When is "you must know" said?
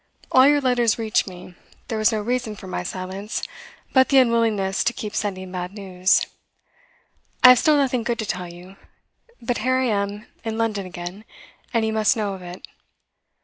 11.85-12.33